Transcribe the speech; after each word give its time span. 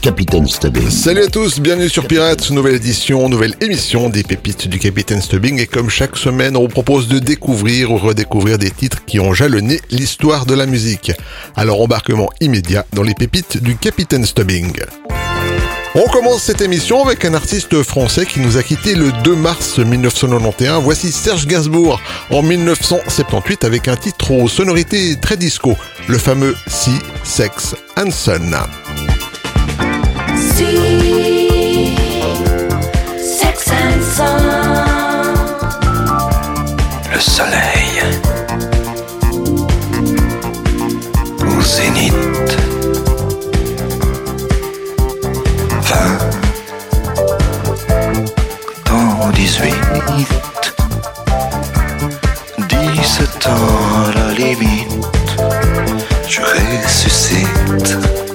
Capitaine 0.00 0.46
Stubbing. 0.46 0.90
Salut 0.90 1.22
à 1.22 1.28
tous, 1.28 1.60
bienvenue 1.60 1.88
sur 1.88 2.06
Pirates, 2.06 2.50
nouvelle 2.50 2.76
édition, 2.76 3.28
nouvelle 3.28 3.54
émission 3.60 4.08
des 4.08 4.22
pépites 4.22 4.68
du 4.68 4.78
Capitaine 4.78 5.20
Stubbing 5.20 5.58
et 5.58 5.66
comme 5.66 5.90
chaque 5.90 6.16
semaine 6.16 6.56
on 6.56 6.62
vous 6.62 6.68
propose 6.68 7.08
de 7.08 7.18
découvrir 7.18 7.90
ou 7.90 7.96
redécouvrir 7.96 8.58
des 8.58 8.70
titres 8.70 9.04
qui 9.04 9.18
ont 9.18 9.32
jalonné 9.32 9.80
l'histoire 9.90 10.46
de 10.46 10.54
la 10.54 10.66
musique. 10.66 11.12
Alors 11.56 11.80
embarquement 11.80 12.30
immédiat 12.40 12.86
dans 12.92 13.02
les 13.02 13.14
pépites 13.14 13.62
du 13.62 13.76
Capitaine 13.76 14.24
Stubbing. 14.24 14.72
On 15.94 16.06
commence 16.06 16.42
cette 16.42 16.60
émission 16.60 17.04
avec 17.04 17.24
un 17.24 17.34
artiste 17.34 17.82
français 17.82 18.24
qui 18.24 18.40
nous 18.40 18.56
a 18.56 18.62
quitté 18.62 18.94
le 18.94 19.10
2 19.24 19.34
mars 19.34 19.78
1991. 19.78 20.84
Voici 20.84 21.10
Serge 21.10 21.46
Gainsbourg 21.46 22.00
en 22.30 22.42
1978 22.42 23.64
avec 23.64 23.88
un 23.88 23.96
titre 23.96 24.30
aux 24.30 24.48
sonorités 24.48 25.16
très 25.20 25.36
disco, 25.36 25.76
le 26.06 26.18
fameux 26.18 26.54
Sea, 26.68 26.98
Sex 27.24 27.74
and 27.96 28.10
17 53.18 53.46
ans 53.46 54.04
à 54.06 54.12
la 54.14 54.32
limite. 54.34 54.86
Je 56.28 56.40
ressuscite 56.40 58.27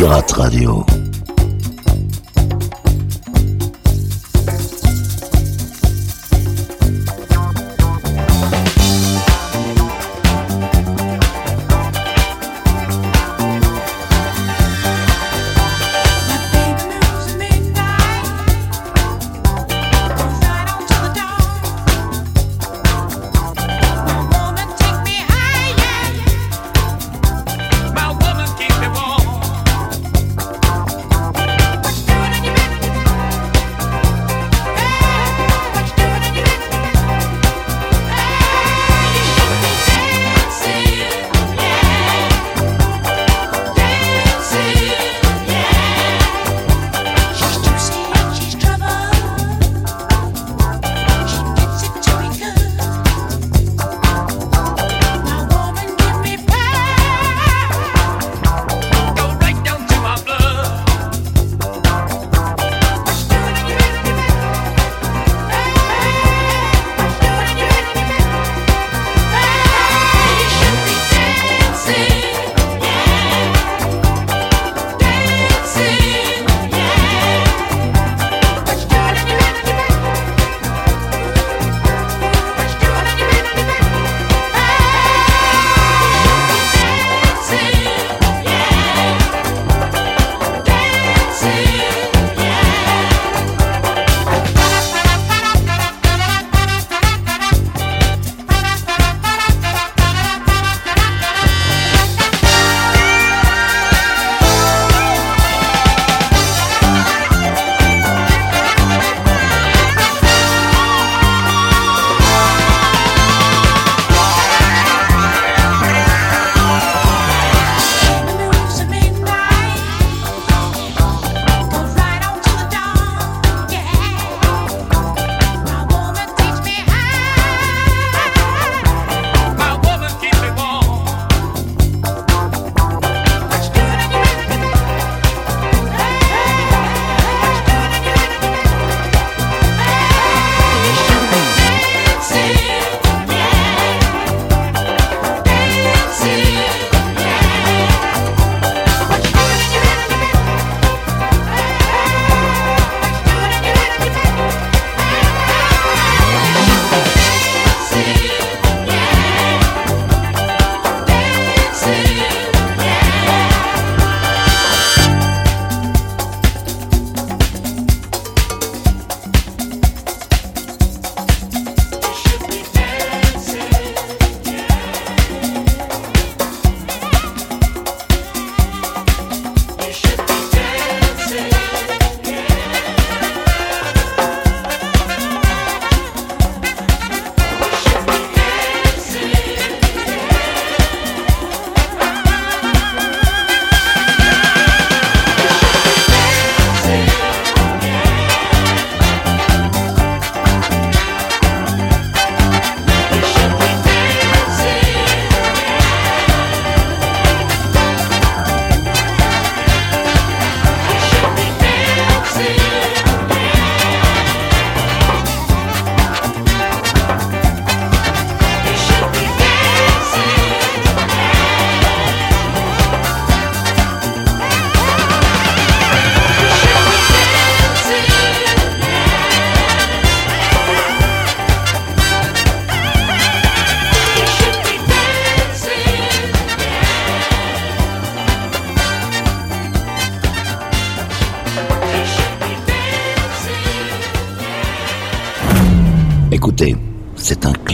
Pirate 0.00 0.32
Radio. 0.32 1.09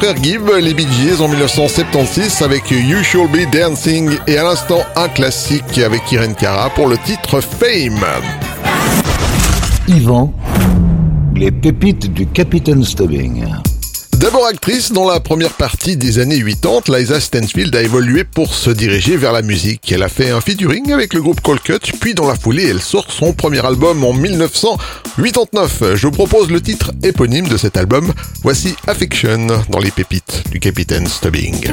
frères 0.00 0.22
Gibb, 0.22 0.48
les 0.62 0.72
Bee 0.72 0.86
Gees 0.90 1.20
en 1.20 1.28
1976 1.28 2.40
avec 2.40 2.70
You 2.70 3.02
Shall 3.02 3.28
Be 3.28 3.50
Dancing 3.52 4.10
et 4.26 4.38
à 4.38 4.44
l'instant 4.44 4.80
un 4.96 5.08
classique 5.08 5.76
avec 5.76 6.10
Irene 6.10 6.34
Cara 6.34 6.70
pour 6.70 6.88
le 6.88 6.96
titre 6.96 7.42
Fame. 7.42 8.00
Yvan, 9.88 10.32
les 11.34 11.50
pépites 11.50 12.10
du 12.14 12.26
Capitaine 12.26 12.82
Stubbing. 12.82 13.44
D'abord 14.20 14.44
actrice, 14.44 14.92
dans 14.92 15.08
la 15.08 15.18
première 15.18 15.54
partie 15.54 15.96
des 15.96 16.18
années 16.18 16.44
80, 16.44 16.94
Liza 16.94 17.20
Stansfield 17.20 17.74
a 17.74 17.80
évolué 17.80 18.22
pour 18.22 18.52
se 18.52 18.68
diriger 18.68 19.16
vers 19.16 19.32
la 19.32 19.40
musique. 19.40 19.90
Elle 19.90 20.02
a 20.02 20.10
fait 20.10 20.28
un 20.28 20.42
featuring 20.42 20.92
avec 20.92 21.14
le 21.14 21.22
groupe 21.22 21.40
Colcut, 21.40 21.80
puis 21.98 22.12
dans 22.12 22.28
la 22.28 22.34
foulée, 22.34 22.68
elle 22.68 22.82
sort 22.82 23.10
son 23.10 23.32
premier 23.32 23.64
album 23.64 24.04
en 24.04 24.12
1989. 24.12 25.94
Je 25.94 26.06
vous 26.06 26.12
propose 26.12 26.50
le 26.50 26.60
titre 26.60 26.92
éponyme 27.02 27.48
de 27.48 27.56
cet 27.56 27.78
album. 27.78 28.12
Voici 28.42 28.74
Affection 28.86 29.46
dans 29.70 29.80
les 29.80 29.90
pépites 29.90 30.42
du 30.50 30.60
Capitaine 30.60 31.06
Stubbing. 31.06 31.72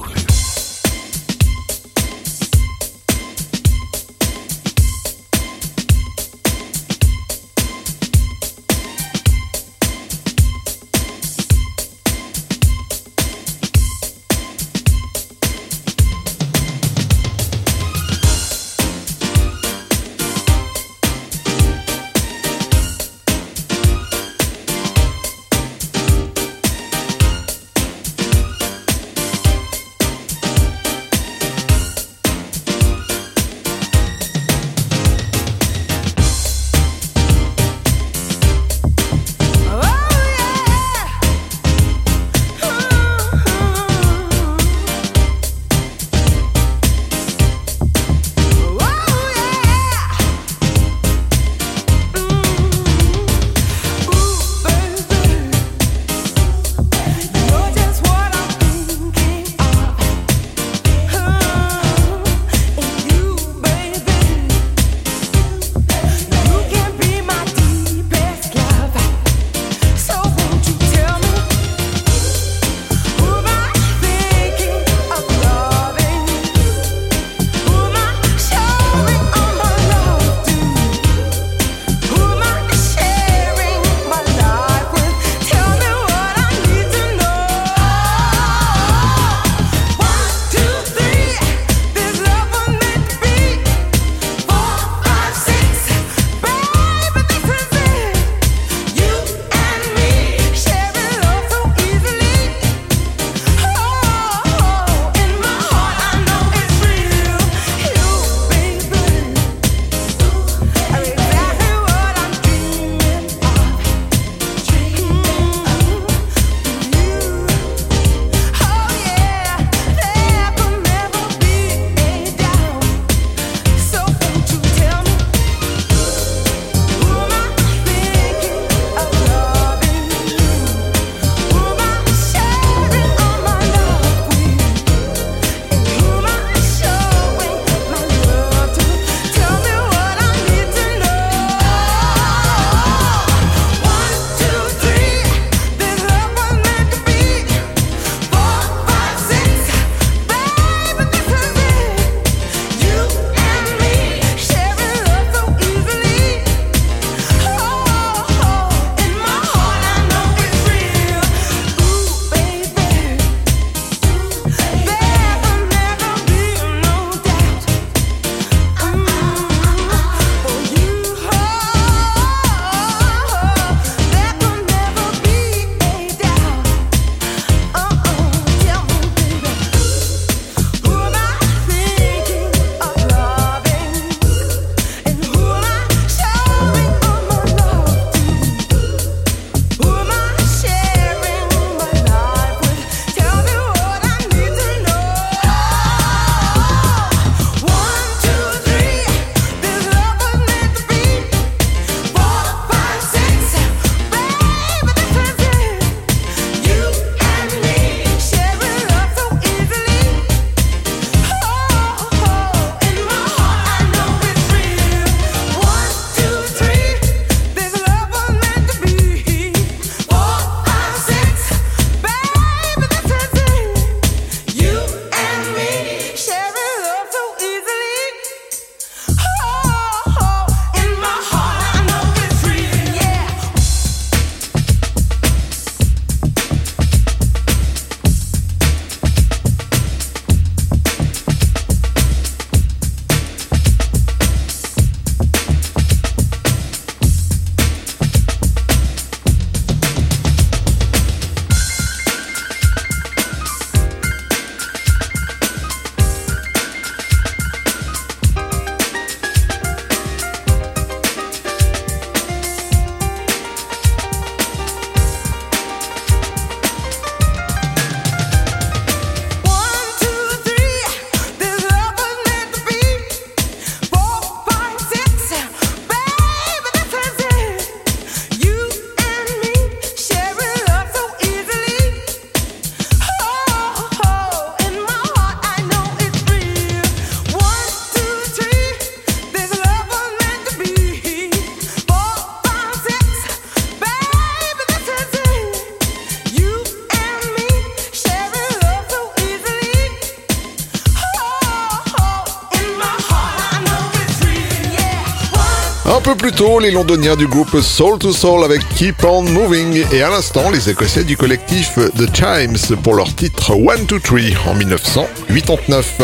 Les 306.59 306.71
londoniens 306.71 307.15
du 307.15 307.27
groupe 307.27 307.61
Soul 307.61 307.97
to 307.97 308.11
Soul 308.11 308.43
avec 308.43 308.61
Keep 308.75 309.03
On 309.05 309.23
Moving 309.23 309.83
et 309.91 310.03
à 310.03 310.09
l'instant, 310.09 310.49
les 310.51 310.69
écossais 310.69 311.03
du 311.03 311.15
collectif 311.15 311.79
The 311.97 312.13
Chimes 312.13 312.77
pour 312.83 312.93
leur 312.93 313.15
titre 313.15 313.51
One, 313.55 313.85
Two, 313.87 313.99
Three 313.99 314.35
en 314.45 314.53
1989. 314.53 316.01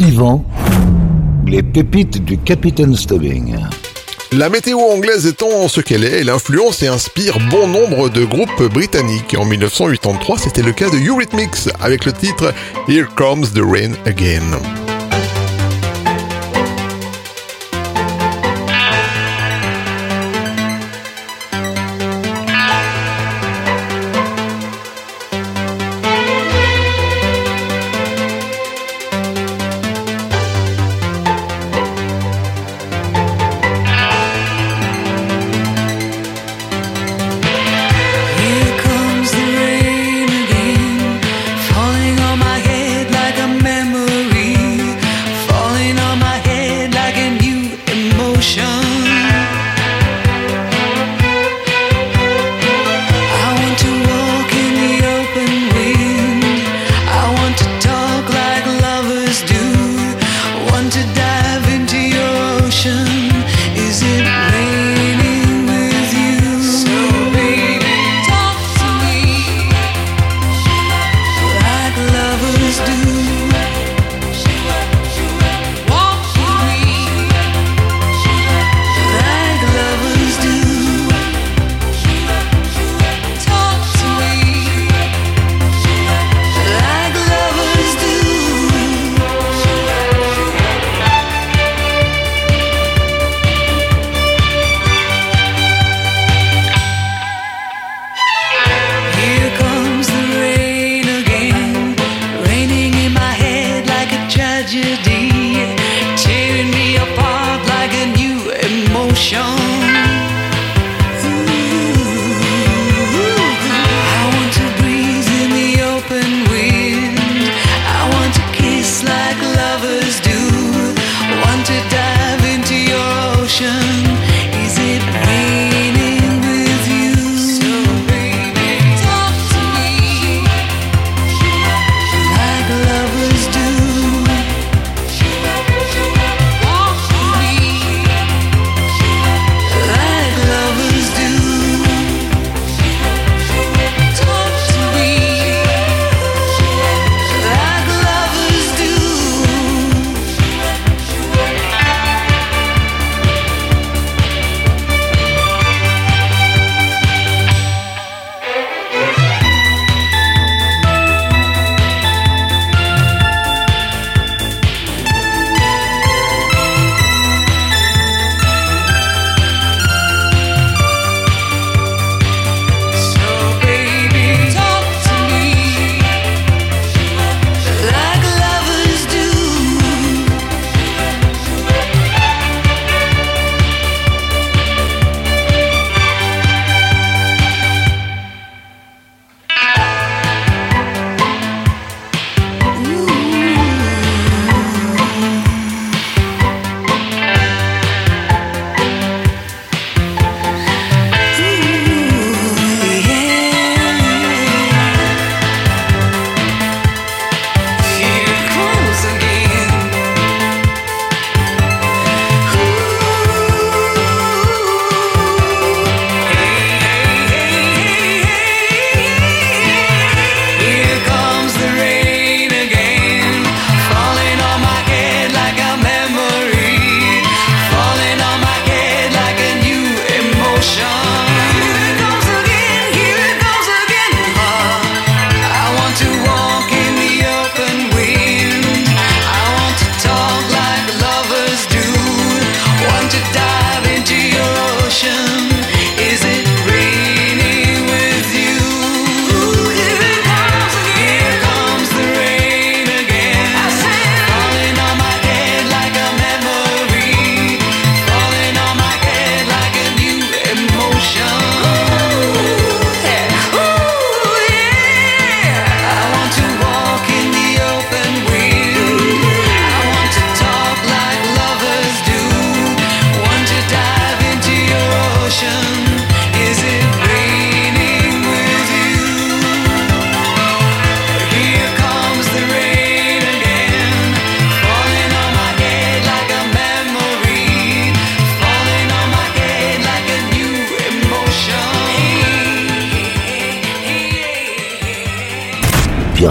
Yvan, 0.00 0.44
les 1.46 1.62
pépites 1.62 2.24
du 2.24 2.38
Capitaine 2.38 2.96
Stubbing. 2.96 3.56
La 4.32 4.48
météo 4.48 4.78
anglaise 4.78 5.26
étant 5.26 5.68
ce 5.68 5.80
qu'elle 5.80 6.04
est, 6.04 6.20
elle 6.20 6.30
influence 6.30 6.82
et 6.82 6.88
inspire 6.88 7.38
bon 7.50 7.68
nombre 7.68 8.08
de 8.08 8.24
groupes 8.24 8.62
britanniques. 8.72 9.36
En 9.38 9.44
1983, 9.44 10.38
c'était 10.38 10.62
le 10.62 10.72
cas 10.72 10.88
de 10.88 10.98
Eurythmics 10.98 11.68
avec 11.80 12.06
le 12.06 12.12
titre 12.12 12.54
Here 12.88 13.06
Comes 13.14 13.46
the 13.54 13.62
Rain 13.62 13.92
Again. 14.06 14.81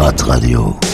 Pirate 0.01 0.23
Radio. 0.23 0.90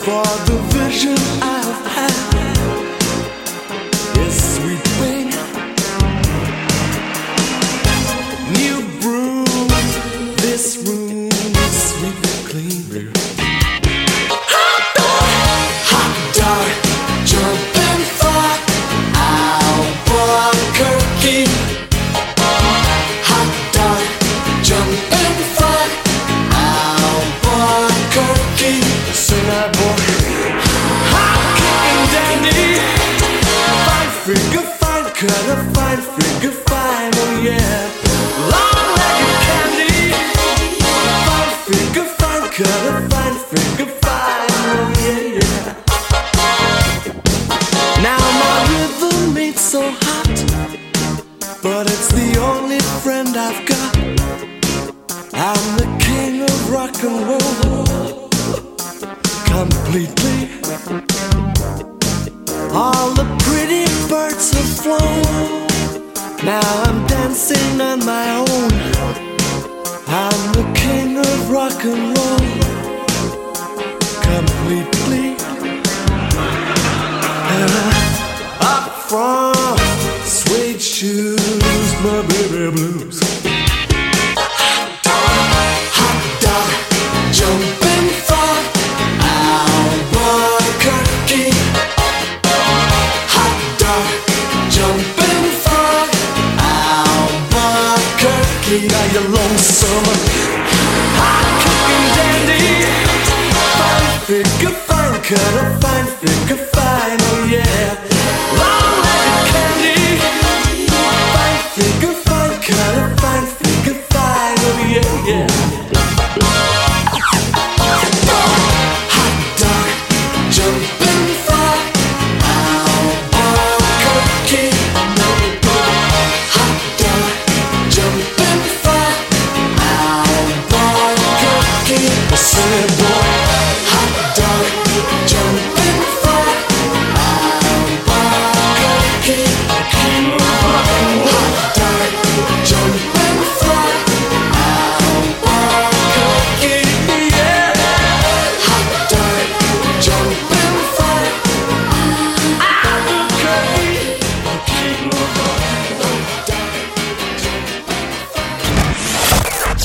for 0.00 0.22
the 0.46 0.56
vision. 0.72 1.29
figure 104.30 104.70
fine, 104.86 105.20
kind 105.22 105.58
of 105.58 105.82
fine 105.82 106.06
figure 106.06 106.64
fine, 106.66 107.18
oh 107.20 107.48
yeah. 107.50 108.09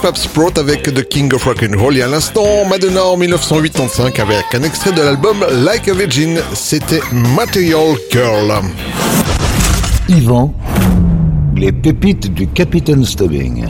Pap 0.00 0.16
Sprout 0.16 0.56
avec 0.58 0.82
The 0.82 1.02
King 1.06 1.34
of 1.34 1.44
Rock 1.44 1.62
and 1.62 1.78
Roll 1.78 1.98
et 1.98 2.02
à 2.02 2.06
l'instant 2.06 2.64
Madonna 2.68 3.04
en 3.04 3.16
1985 3.16 4.18
avec 4.18 4.44
un 4.54 4.62
extrait 4.62 4.92
de 4.92 5.02
l'album 5.02 5.44
Like 5.62 5.88
a 5.88 5.94
Virgin, 5.94 6.40
c'était 6.54 7.00
Material 7.12 7.96
Girl. 8.10 8.52
Yvan, 10.08 10.54
les 11.56 11.72
pépites 11.72 12.32
du 12.32 12.46
Capitaine 12.48 13.04
Stubbing. 13.04 13.66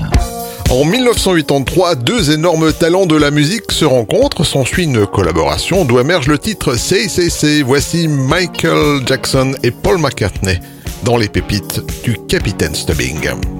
En 0.70 0.84
1983, 0.84 1.96
deux 1.96 2.30
énormes 2.30 2.72
talents 2.72 3.06
de 3.06 3.16
la 3.16 3.30
musique 3.32 3.72
se 3.72 3.84
rencontrent, 3.84 4.44
s'ensuit 4.44 4.84
une 4.84 5.06
collaboration 5.06 5.84
d'où 5.84 5.98
émerge 5.98 6.28
le 6.28 6.38
titre 6.38 6.76
Say 6.76 7.08
Say 7.08 7.28
Say. 7.28 7.62
Voici 7.62 8.06
Michael 8.06 9.02
Jackson 9.04 9.54
et 9.64 9.72
Paul 9.72 9.98
McCartney 9.98 10.60
dans 11.02 11.16
les 11.16 11.28
pépites 11.28 11.82
du 12.04 12.16
Capitaine 12.28 12.74
Stubbing. 12.74 13.59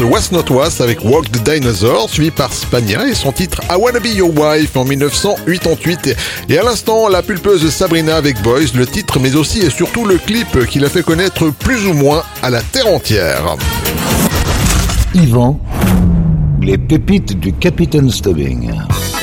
West 0.00 0.32
Not 0.32 0.50
West 0.50 0.80
avec 0.80 1.04
Walk 1.04 1.30
the 1.30 1.42
Dinosaur, 1.42 2.08
suivi 2.08 2.30
par 2.30 2.52
Spania 2.52 3.06
et 3.06 3.14
son 3.14 3.30
titre 3.30 3.60
I 3.70 3.74
Wanna 3.78 4.00
Be 4.00 4.14
Your 4.14 4.30
Wife 4.34 4.74
en 4.76 4.84
1988. 4.84 6.16
Et 6.48 6.58
à 6.58 6.62
l'instant, 6.62 7.08
la 7.08 7.22
pulpeuse 7.22 7.68
Sabrina 7.68 8.16
avec 8.16 8.40
Boys, 8.42 8.72
le 8.74 8.86
titre 8.86 9.18
mais 9.20 9.36
aussi 9.36 9.60
et 9.60 9.70
surtout 9.70 10.06
le 10.06 10.16
clip 10.16 10.66
qui 10.66 10.78
l'a 10.78 10.88
fait 10.88 11.02
connaître 11.02 11.50
plus 11.50 11.86
ou 11.86 11.92
moins 11.92 12.22
à 12.42 12.48
la 12.48 12.62
terre 12.62 12.88
entière. 12.88 13.56
Yvan, 15.14 15.60
les 16.60 16.78
pépites 16.78 17.38
du 17.38 17.52
Capitaine 17.52 18.10
Stubbing. 18.10 18.72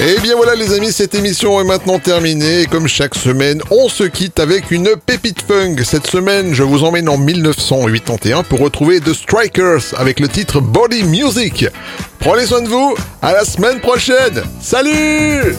Et 0.01 0.17
bien 0.21 0.37
voilà 0.37 0.55
les 0.55 0.73
amis, 0.73 0.93
cette 0.93 1.13
émission 1.13 1.59
est 1.59 1.65
maintenant 1.65 1.99
terminée 1.99 2.61
et 2.61 2.65
comme 2.67 2.87
chaque 2.87 3.15
semaine, 3.15 3.61
on 3.69 3.89
se 3.89 4.05
quitte 4.05 4.39
avec 4.39 4.71
une 4.71 4.95
pépite 5.05 5.41
funk. 5.41 5.75
Cette 5.83 6.07
semaine, 6.07 6.53
je 6.53 6.63
vous 6.63 6.85
emmène 6.85 7.09
en 7.09 7.17
1981 7.17 8.43
pour 8.43 8.59
retrouver 8.59 9.01
The 9.01 9.13
Strikers 9.13 9.93
avec 9.97 10.21
le 10.21 10.29
titre 10.29 10.61
Body 10.61 11.03
Music. 11.03 11.67
Prenez 12.19 12.45
soin 12.45 12.61
de 12.61 12.69
vous, 12.69 12.95
à 13.21 13.33
la 13.33 13.43
semaine 13.43 13.81
prochaine. 13.81 14.41
Salut 14.61 15.53